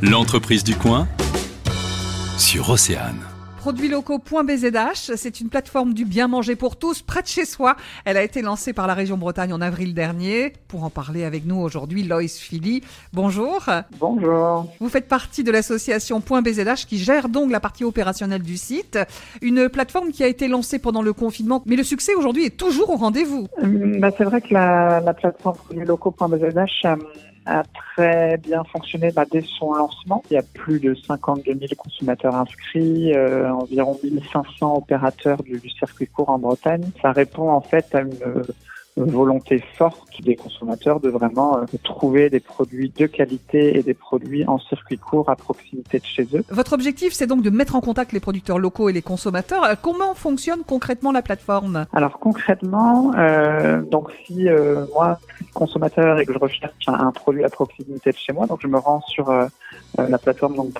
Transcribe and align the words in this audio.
L'entreprise 0.00 0.62
du 0.62 0.76
coin 0.76 1.08
sur 2.38 2.70
Océane. 2.70 3.18
Produits 3.56 3.88
locaux.bzh, 3.88 5.16
c'est 5.16 5.40
une 5.40 5.48
plateforme 5.48 5.92
du 5.92 6.04
bien 6.04 6.28
manger 6.28 6.54
pour 6.54 6.76
tous, 6.76 7.02
près 7.02 7.22
de 7.22 7.26
chez 7.26 7.44
soi. 7.44 7.74
Elle 8.04 8.16
a 8.16 8.22
été 8.22 8.40
lancée 8.40 8.72
par 8.72 8.86
la 8.86 8.94
région 8.94 9.16
Bretagne 9.16 9.52
en 9.52 9.60
avril 9.60 9.94
dernier. 9.94 10.52
Pour 10.68 10.84
en 10.84 10.90
parler 10.90 11.24
avec 11.24 11.44
nous 11.46 11.56
aujourd'hui, 11.56 12.04
Loïs 12.04 12.38
Philly. 12.38 12.84
Bonjour. 13.12 13.66
Bonjour. 13.98 14.72
Vous 14.78 14.88
faites 14.88 15.08
partie 15.08 15.42
de 15.42 15.50
l'association 15.50 16.20
.bzh 16.20 16.86
qui 16.86 16.98
gère 16.98 17.28
donc 17.28 17.50
la 17.50 17.58
partie 17.58 17.82
opérationnelle 17.82 18.42
du 18.42 18.56
site. 18.56 19.00
Une 19.42 19.68
plateforme 19.68 20.12
qui 20.12 20.22
a 20.22 20.28
été 20.28 20.46
lancée 20.46 20.78
pendant 20.78 21.02
le 21.02 21.12
confinement, 21.12 21.64
mais 21.66 21.74
le 21.74 21.82
succès 21.82 22.14
aujourd'hui 22.14 22.44
est 22.44 22.56
toujours 22.56 22.90
au 22.90 22.96
rendez-vous. 22.96 23.48
Hum, 23.60 23.98
bah, 23.98 24.10
c'est 24.16 24.24
vrai 24.24 24.40
que 24.42 24.54
la, 24.54 25.00
la 25.00 25.12
plateforme 25.12 25.56
produits 25.56 25.84
locaux.bzh 25.84 26.86
a 27.48 27.62
très 27.64 28.36
bien 28.36 28.62
fonctionné 28.64 29.10
bah, 29.10 29.24
dès 29.30 29.42
son 29.58 29.72
lancement. 29.72 30.22
Il 30.30 30.34
y 30.34 30.36
a 30.36 30.42
plus 30.42 30.78
de 30.80 30.94
52 30.94 31.42
000 31.44 31.58
consommateurs 31.76 32.36
inscrits, 32.36 33.14
euh, 33.14 33.50
environ 33.52 33.98
1500 34.02 34.76
opérateurs 34.76 35.42
du, 35.42 35.58
du, 35.58 35.70
circuit 35.70 36.06
court 36.06 36.28
en 36.28 36.38
Bretagne. 36.38 36.90
Ça 37.00 37.12
répond 37.12 37.50
en 37.50 37.60
fait 37.60 37.94
à 37.94 38.00
une 38.00 38.12
volonté 39.04 39.62
forte 39.76 40.08
des 40.22 40.36
consommateurs 40.36 41.00
de 41.00 41.08
vraiment 41.08 41.58
euh, 41.58 41.64
trouver 41.84 42.30
des 42.30 42.40
produits 42.40 42.92
de 42.96 43.06
qualité 43.06 43.78
et 43.78 43.82
des 43.82 43.94
produits 43.94 44.44
en 44.46 44.58
circuit 44.58 44.98
court 44.98 45.28
à 45.30 45.36
proximité 45.36 45.98
de 45.98 46.04
chez 46.04 46.26
eux. 46.34 46.44
Votre 46.50 46.72
objectif, 46.72 47.12
c'est 47.12 47.26
donc 47.26 47.42
de 47.42 47.50
mettre 47.50 47.76
en 47.76 47.80
contact 47.80 48.12
les 48.12 48.20
producteurs 48.20 48.58
locaux 48.58 48.88
et 48.88 48.92
les 48.92 49.02
consommateurs. 49.02 49.64
Euh, 49.64 49.74
comment 49.80 50.14
fonctionne 50.14 50.60
concrètement 50.66 51.12
la 51.12 51.22
plateforme? 51.22 51.86
Alors 51.92 52.18
concrètement, 52.18 53.12
euh, 53.16 53.82
donc 53.82 54.10
si 54.26 54.48
euh, 54.48 54.84
moi 54.94 55.18
consommateur 55.58 56.20
et 56.20 56.24
que 56.24 56.32
je 56.32 56.38
recherche 56.38 56.72
un, 56.86 57.10
produit 57.10 57.44
à 57.44 57.48
proximité 57.48 58.12
de 58.12 58.16
chez 58.16 58.32
moi, 58.32 58.46
donc 58.46 58.60
je 58.62 58.68
me 58.68 58.78
rends 58.78 59.00
sur 59.02 59.28
euh, 59.28 59.46
la 59.98 60.18
plateforme 60.18 60.54
donc 60.54 60.72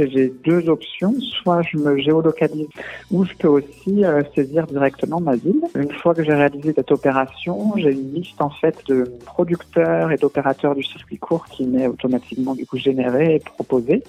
et 0.00 0.08
j'ai 0.10 0.32
deux 0.44 0.68
options. 0.68 1.14
Soit 1.42 1.62
je 1.62 1.76
me 1.76 1.98
géolocalise 1.98 2.68
ou 3.10 3.24
je 3.24 3.34
peux 3.34 3.48
aussi 3.48 4.04
euh, 4.04 4.22
saisir 4.34 4.66
directement 4.66 5.20
ma 5.20 5.36
ville. 5.36 5.62
Une 5.74 5.92
fois 5.92 6.14
que 6.14 6.24
j'ai 6.24 6.32
réalisé 6.32 6.72
cette 6.74 6.90
opération, 6.90 7.74
j'ai 7.76 7.92
une 7.92 8.14
liste 8.14 8.40
en 8.40 8.50
fait 8.50 8.76
de 8.86 9.04
producteurs 9.26 10.10
et 10.10 10.16
d'opérateurs 10.16 10.74
du 10.74 10.82
circuit 10.82 11.18
court 11.18 11.44
qui 11.46 11.66
m'est 11.66 11.86
automatiquement 11.86 12.54
du 12.54 12.66
coup 12.66 12.78
générée 12.78 13.36
et 13.36 13.40
proposée. 13.40 14.02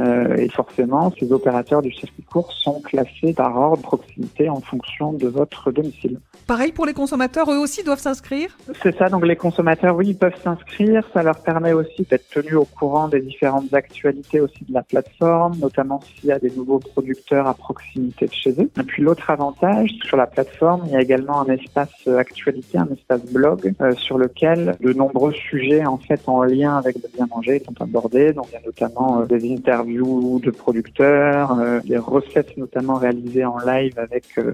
Euh, 0.00 0.36
et 0.36 0.48
forcément, 0.48 1.12
ces 1.18 1.32
opérateurs 1.32 1.82
du 1.82 1.92
circuit 1.92 2.22
court 2.22 2.52
sont 2.52 2.80
classés 2.80 3.34
par 3.34 3.56
ordre 3.56 3.82
proximité 3.82 4.48
en 4.48 4.60
fonction 4.60 5.12
de 5.12 5.28
votre 5.28 5.70
domicile. 5.70 6.18
Pareil 6.46 6.72
pour 6.72 6.86
les 6.86 6.94
consommateurs, 6.94 7.50
eux 7.52 7.58
aussi 7.58 7.84
doivent 7.84 8.00
s'inscrire? 8.00 8.56
C'est 8.82 8.96
ça, 8.96 9.08
donc 9.08 9.24
les 9.26 9.36
consommateurs, 9.36 9.94
oui, 9.96 10.08
ils 10.08 10.16
peuvent 10.16 10.40
s'inscrire. 10.42 11.04
Ça 11.12 11.22
leur 11.22 11.38
permet 11.42 11.72
aussi 11.72 12.02
d'être 12.08 12.28
tenus 12.30 12.54
au 12.54 12.64
courant 12.64 13.08
des 13.08 13.20
différentes 13.20 13.72
actualités 13.72 14.40
aussi 14.40 14.64
de 14.68 14.72
la 14.72 14.82
plateforme, 14.82 15.58
notamment 15.58 16.00
s'il 16.00 16.30
y 16.30 16.32
a 16.32 16.38
des 16.38 16.50
nouveaux 16.50 16.78
producteurs 16.78 17.46
à 17.46 17.54
proximité 17.54 18.26
de 18.26 18.32
chez 18.32 18.50
eux. 18.60 18.70
Et 18.80 18.82
puis 18.82 19.02
l'autre 19.02 19.30
avantage, 19.30 19.90
sur 20.04 20.16
la 20.16 20.26
plateforme, 20.26 20.82
il 20.86 20.92
y 20.92 20.96
a 20.96 21.02
également 21.02 21.40
un 21.40 21.52
espace 21.52 22.08
actualité, 22.08 22.78
un 22.78 22.88
espace 22.88 23.24
blog, 23.32 23.72
euh, 23.80 23.92
sur 23.96 24.18
lequel 24.18 24.76
de 24.80 24.92
nombreux 24.92 25.32
sujets 25.32 25.84
en 25.84 25.98
fait 25.98 26.20
en 26.26 26.42
lien 26.42 26.76
avec 26.76 26.96
le 26.96 27.08
bien 27.14 27.26
manger 27.26 27.62
sont 27.64 27.80
abordés. 27.80 28.32
Donc 28.32 28.46
il 28.50 28.54
y 28.54 28.56
a 28.56 28.66
notamment 28.66 29.20
euh, 29.20 29.26
des 29.26 29.52
interviews 29.52 29.89
de 29.98 30.50
producteurs, 30.50 31.58
euh, 31.58 31.80
des 31.84 31.98
recettes 31.98 32.56
notamment 32.56 32.94
réalisées 32.94 33.44
en 33.44 33.58
live 33.58 33.98
avec 33.98 34.24
euh, 34.38 34.52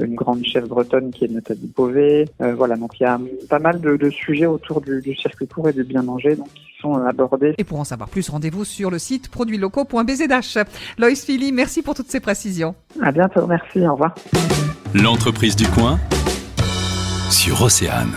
une 0.00 0.14
grande 0.14 0.44
chef 0.44 0.64
bretonne 0.64 1.10
qui 1.10 1.24
est 1.24 1.28
Nathalie. 1.28 1.72
Euh, 1.78 2.54
voilà, 2.56 2.76
donc 2.76 2.98
il 2.98 3.02
y 3.02 3.06
a 3.06 3.18
pas 3.48 3.58
mal 3.58 3.80
de, 3.80 3.96
de 3.96 4.10
sujets 4.10 4.46
autour 4.46 4.80
du, 4.80 5.00
du, 5.00 5.14
circuit 5.14 5.46
court 5.46 5.68
et 5.68 5.72
du 5.72 5.84
bien 5.84 6.02
manger 6.02 6.36
donc, 6.36 6.48
qui 6.48 6.80
sont 6.80 6.94
abordés. 6.94 7.54
Et 7.58 7.64
pour 7.64 7.80
en 7.80 7.84
savoir 7.84 8.08
plus, 8.08 8.28
rendez-vous 8.28 8.64
sur 8.64 8.90
le 8.90 8.98
site 8.98 9.28
produitslocaux.bzh. 9.28 10.64
Loïs 10.98 11.24
Philly, 11.24 11.52
merci 11.52 11.82
pour 11.82 11.94
toutes 11.94 12.10
ces 12.10 12.20
précisions. 12.20 12.74
À 13.02 13.12
bientôt, 13.12 13.46
merci, 13.46 13.80
au 13.80 13.92
revoir. 13.92 14.14
L'entreprise 14.94 15.56
du 15.56 15.66
coin 15.68 15.98
sur 17.30 17.62
Océane. 17.62 18.16